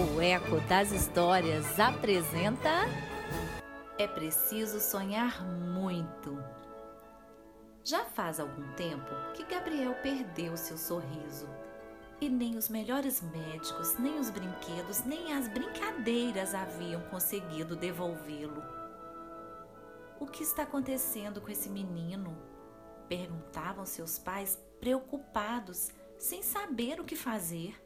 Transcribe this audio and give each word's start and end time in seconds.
O 0.00 0.18
Eco 0.18 0.58
das 0.66 0.92
Histórias 0.92 1.78
apresenta 1.78 2.70
É 3.98 4.08
preciso 4.08 4.80
sonhar 4.80 5.44
muito. 5.44 6.42
Já 7.84 8.06
faz 8.06 8.40
algum 8.40 8.72
tempo 8.76 9.10
que 9.34 9.44
Gabriel 9.44 9.92
perdeu 10.02 10.56
seu 10.56 10.78
sorriso. 10.78 11.46
E 12.18 12.30
nem 12.30 12.56
os 12.56 12.70
melhores 12.70 13.20
médicos, 13.20 13.98
nem 13.98 14.18
os 14.18 14.30
brinquedos, 14.30 15.04
nem 15.04 15.34
as 15.34 15.48
brincadeiras 15.48 16.54
haviam 16.54 17.02
conseguido 17.10 17.76
devolvê-lo. 17.76 18.62
O 20.18 20.26
que 20.26 20.42
está 20.42 20.62
acontecendo 20.62 21.42
com 21.42 21.50
esse 21.50 21.68
menino? 21.68 22.34
Perguntavam 23.06 23.84
seus 23.84 24.18
pais 24.18 24.58
preocupados, 24.80 25.90
sem 26.18 26.42
saber 26.42 27.00
o 27.00 27.04
que 27.04 27.16
fazer. 27.16 27.78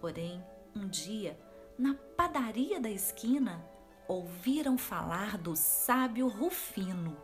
Porém, 0.00 0.44
um 0.74 0.88
dia, 0.88 1.38
na 1.78 1.94
padaria 2.16 2.80
da 2.80 2.90
esquina, 2.90 3.64
ouviram 4.08 4.76
falar 4.76 5.38
do 5.38 5.54
sábio 5.56 6.28
Rufino. 6.28 7.16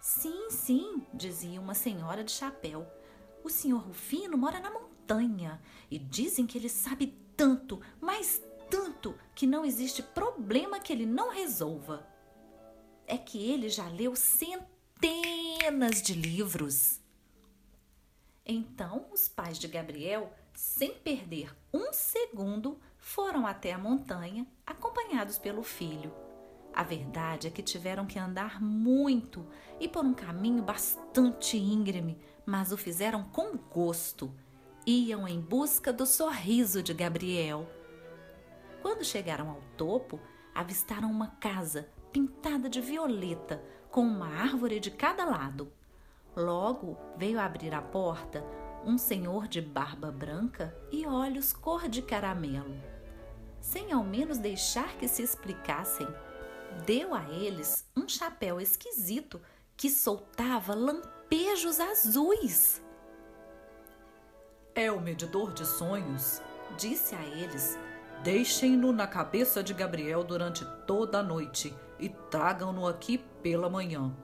Sim, 0.00 0.50
sim, 0.50 1.06
dizia 1.12 1.60
uma 1.60 1.74
senhora 1.74 2.22
de 2.22 2.30
chapéu. 2.30 2.86
O 3.42 3.48
senhor 3.48 3.78
Rufino 3.78 4.36
mora 4.36 4.60
na 4.60 4.70
montanha 4.70 5.60
e 5.90 5.98
dizem 5.98 6.46
que 6.46 6.58
ele 6.58 6.68
sabe 6.68 7.18
tanto, 7.36 7.80
mas 8.00 8.42
tanto, 8.70 9.18
que 9.34 9.46
não 9.46 9.64
existe 9.64 10.02
problema 10.02 10.80
que 10.80 10.92
ele 10.92 11.06
não 11.06 11.30
resolva. 11.30 12.06
É 13.06 13.16
que 13.16 13.38
ele 13.50 13.68
já 13.68 13.88
leu 13.88 14.16
centenas 14.16 16.02
de 16.02 16.14
livros. 16.14 17.00
Então, 18.46 19.06
os 19.12 19.28
pais 19.28 19.58
de 19.58 19.68
Gabriel 19.68 20.32
sem 20.54 20.94
perder 20.94 21.54
um 21.72 21.92
segundo, 21.92 22.78
foram 22.96 23.46
até 23.46 23.72
a 23.72 23.78
montanha, 23.78 24.46
acompanhados 24.64 25.36
pelo 25.38 25.62
filho. 25.62 26.12
A 26.72 26.82
verdade 26.82 27.48
é 27.48 27.50
que 27.50 27.62
tiveram 27.62 28.06
que 28.06 28.18
andar 28.18 28.60
muito 28.60 29.46
e 29.78 29.88
por 29.88 30.04
um 30.04 30.14
caminho 30.14 30.62
bastante 30.62 31.56
íngreme, 31.56 32.18
mas 32.46 32.72
o 32.72 32.76
fizeram 32.76 33.24
com 33.24 33.56
gosto. 33.56 34.32
Iam 34.86 35.26
em 35.26 35.40
busca 35.40 35.92
do 35.92 36.06
sorriso 36.06 36.82
de 36.82 36.94
Gabriel. 36.94 37.68
Quando 38.82 39.04
chegaram 39.04 39.50
ao 39.50 39.60
topo, 39.76 40.20
avistaram 40.54 41.10
uma 41.10 41.28
casa 41.28 41.88
pintada 42.12 42.68
de 42.68 42.80
violeta, 42.80 43.62
com 43.90 44.02
uma 44.02 44.28
árvore 44.28 44.78
de 44.78 44.90
cada 44.90 45.24
lado. 45.24 45.72
Logo 46.36 46.96
veio 47.16 47.40
abrir 47.40 47.72
a 47.72 47.80
porta 47.80 48.44
um 48.86 48.98
senhor 48.98 49.48
de 49.48 49.60
barba 49.60 50.12
branca 50.12 50.76
e 50.90 51.06
olhos 51.06 51.52
cor 51.52 51.88
de 51.88 52.02
caramelo. 52.02 52.74
Sem 53.60 53.92
ao 53.92 54.04
menos 54.04 54.38
deixar 54.38 54.96
que 54.96 55.08
se 55.08 55.22
explicassem, 55.22 56.06
deu 56.84 57.14
a 57.14 57.28
eles 57.30 57.86
um 57.96 58.08
chapéu 58.08 58.60
esquisito 58.60 59.40
que 59.76 59.88
soltava 59.88 60.74
lampejos 60.74 61.80
azuis. 61.80 62.82
É 64.74 64.90
o 64.90 65.00
medidor 65.00 65.52
de 65.52 65.66
sonhos, 65.66 66.42
disse 66.76 67.14
a 67.14 67.22
eles. 67.24 67.78
Deixem-no 68.22 68.92
na 68.92 69.06
cabeça 69.06 69.62
de 69.62 69.72
Gabriel 69.72 70.24
durante 70.24 70.64
toda 70.86 71.18
a 71.18 71.22
noite 71.22 71.74
e 71.98 72.08
tragam-no 72.08 72.86
aqui 72.86 73.18
pela 73.18 73.70
manhã. 73.70 74.14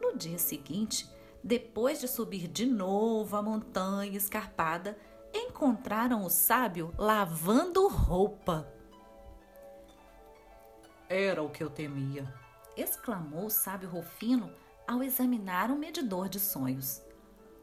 No 0.00 0.16
dia 0.16 0.38
seguinte, 0.38 1.08
depois 1.42 2.00
de 2.00 2.08
subir 2.08 2.48
de 2.48 2.66
novo 2.66 3.36
a 3.36 3.42
montanha 3.42 4.16
escarpada, 4.16 4.98
encontraram 5.32 6.24
o 6.24 6.30
sábio 6.30 6.92
lavando 6.96 7.86
roupa. 7.88 8.72
Era 11.08 11.42
o 11.42 11.50
que 11.50 11.62
eu 11.62 11.70
temia, 11.70 12.32
exclamou 12.76 13.46
o 13.46 13.50
sábio 13.50 13.88
Rufino 13.88 14.52
ao 14.86 15.02
examinar 15.02 15.70
o 15.70 15.78
medidor 15.78 16.28
de 16.28 16.38
sonhos. 16.38 17.02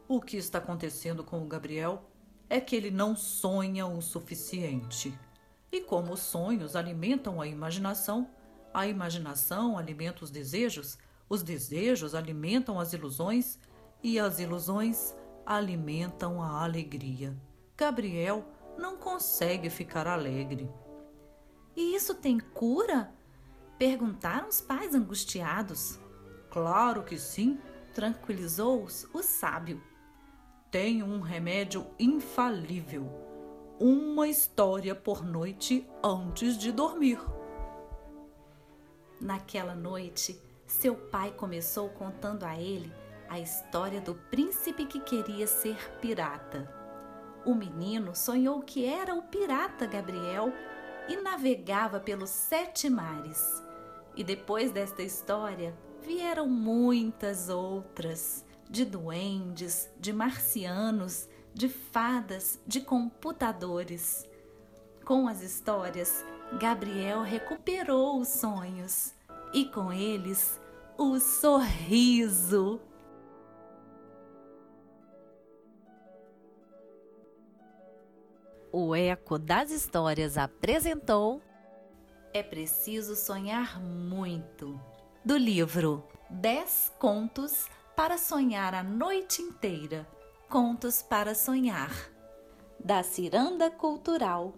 O 0.08 0.20
que 0.20 0.36
está 0.36 0.58
acontecendo 0.58 1.24
com 1.24 1.42
o 1.42 1.46
Gabriel 1.46 2.04
é 2.48 2.60
que 2.60 2.76
ele 2.76 2.90
não 2.90 3.16
sonha 3.16 3.86
o 3.86 4.00
suficiente. 4.00 5.18
E 5.70 5.80
como 5.80 6.12
os 6.12 6.20
sonhos 6.20 6.76
alimentam 6.76 7.40
a 7.40 7.46
imaginação, 7.46 8.30
a 8.72 8.86
imaginação 8.86 9.76
alimenta 9.76 10.24
os 10.24 10.30
desejos, 10.30 10.96
os 11.28 11.42
desejos 11.42 12.14
alimentam 12.14 12.78
as 12.78 12.92
ilusões 12.92 13.58
e 14.02 14.18
as 14.18 14.38
ilusões 14.38 15.14
alimentam 15.44 16.42
a 16.42 16.62
alegria. 16.62 17.36
Gabriel 17.76 18.44
não 18.78 18.96
consegue 18.96 19.68
ficar 19.70 20.06
alegre. 20.06 20.70
E 21.74 21.94
isso 21.94 22.14
tem 22.14 22.38
cura? 22.38 23.12
Perguntaram 23.78 24.48
os 24.48 24.60
pais 24.60 24.94
angustiados. 24.94 25.98
Claro 26.50 27.02
que 27.02 27.18
sim, 27.18 27.58
tranquilizou-os 27.94 29.06
o 29.12 29.22
sábio. 29.22 29.82
Tem 30.70 31.02
um 31.02 31.20
remédio 31.20 31.86
infalível. 31.98 33.10
Uma 33.78 34.26
história 34.28 34.94
por 34.94 35.22
noite 35.22 35.86
antes 36.02 36.56
de 36.56 36.72
dormir. 36.72 37.20
Naquela 39.20 39.74
noite, 39.74 40.40
seu 40.66 40.94
pai 40.94 41.30
começou 41.30 41.88
contando 41.90 42.44
a 42.44 42.58
ele 42.60 42.92
a 43.28 43.38
história 43.38 44.00
do 44.00 44.14
príncipe 44.14 44.86
que 44.86 45.00
queria 45.00 45.46
ser 45.46 45.76
pirata. 46.00 46.72
O 47.44 47.54
menino 47.54 48.14
sonhou 48.14 48.60
que 48.62 48.84
era 48.84 49.14
o 49.14 49.22
pirata 49.22 49.86
Gabriel 49.86 50.52
e 51.08 51.16
navegava 51.16 52.00
pelos 52.00 52.30
sete 52.30 52.90
mares. 52.90 53.62
E 54.16 54.24
depois 54.24 54.70
desta 54.72 55.02
história 55.02 55.76
vieram 56.02 56.48
muitas 56.48 57.48
outras, 57.48 58.44
de 58.68 58.84
duendes, 58.84 59.88
de 59.98 60.12
marcianos, 60.12 61.28
de 61.54 61.68
fadas, 61.68 62.60
de 62.66 62.80
computadores. 62.80 64.28
Com 65.04 65.28
as 65.28 65.42
histórias, 65.42 66.24
Gabriel 66.60 67.22
recuperou 67.22 68.20
os 68.20 68.28
sonhos 68.28 69.16
e 69.52 69.64
com 69.66 69.92
eles 69.92 70.60
o 70.96 71.18
sorriso. 71.18 72.80
O 78.72 78.94
Eco 78.94 79.38
das 79.38 79.70
Histórias 79.70 80.36
apresentou 80.36 81.40
É 82.34 82.42
Preciso 82.42 83.16
Sonhar 83.16 83.80
Muito, 83.80 84.78
do 85.24 85.36
livro 85.36 86.04
10 86.28 86.92
Contos 86.98 87.66
para 87.94 88.18
Sonhar 88.18 88.74
a 88.74 88.82
Noite 88.82 89.40
Inteira 89.40 90.06
Contos 90.48 91.02
para 91.02 91.34
Sonhar, 91.34 91.90
da 92.78 93.02
Ciranda 93.02 93.68
Cultural. 93.68 94.54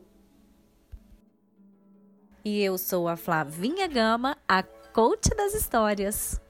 E 2.44 2.62
eu 2.62 2.76
sou 2.76 3.08
a 3.08 3.16
Flavinha 3.16 3.86
Gama, 3.86 4.36
a 4.46 4.62
coach 4.98 5.30
das 5.36 5.54
histórias. 5.54 6.40